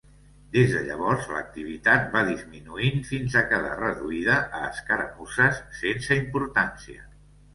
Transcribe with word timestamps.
Des 0.53 0.71
de 0.75 0.79
llavors 0.85 1.27
l'activitat 1.33 2.07
va 2.15 2.23
disminuint 2.29 3.03
fins 3.09 3.37
a 3.41 3.45
quedar 3.51 3.75
reduïda 3.81 4.37
a 4.61 4.63
escaramusses 4.69 5.63
sense 5.83 6.21
importància. 6.25 7.07